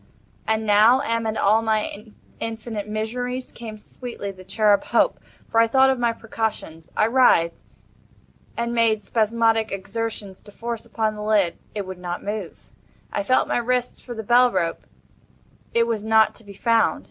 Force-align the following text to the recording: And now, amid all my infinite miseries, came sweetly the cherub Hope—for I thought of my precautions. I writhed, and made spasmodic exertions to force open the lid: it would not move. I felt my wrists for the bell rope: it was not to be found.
And 0.47 0.65
now, 0.65 1.01
amid 1.01 1.37
all 1.37 1.61
my 1.61 2.05
infinite 2.39 2.87
miseries, 2.89 3.51
came 3.51 3.77
sweetly 3.77 4.31
the 4.31 4.43
cherub 4.43 4.85
Hope—for 4.85 5.59
I 5.59 5.67
thought 5.67 5.91
of 5.91 5.99
my 5.99 6.11
precautions. 6.11 6.91
I 6.97 7.05
writhed, 7.05 7.53
and 8.57 8.73
made 8.73 9.03
spasmodic 9.03 9.71
exertions 9.71 10.41
to 10.41 10.51
force 10.51 10.87
open 10.87 11.13
the 11.13 11.21
lid: 11.21 11.59
it 11.75 11.85
would 11.85 11.99
not 11.99 12.23
move. 12.23 12.71
I 13.13 13.21
felt 13.21 13.47
my 13.47 13.57
wrists 13.57 13.99
for 13.99 14.15
the 14.15 14.23
bell 14.23 14.51
rope: 14.51 14.87
it 15.71 15.85
was 15.85 16.03
not 16.03 16.33
to 16.33 16.43
be 16.43 16.53
found. 16.55 16.99